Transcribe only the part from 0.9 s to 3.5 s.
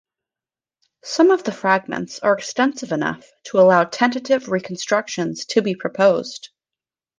Some of the fragments are extensive enough